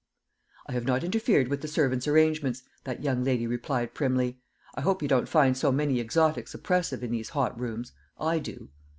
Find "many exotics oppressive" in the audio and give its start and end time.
5.71-7.03